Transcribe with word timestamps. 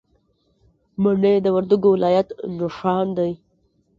مڼې 1.01 1.33
د 1.43 1.47
وردګو 1.55 1.89
ولایت 1.95 2.27
نښان 2.57 3.07
دی. 3.17 3.31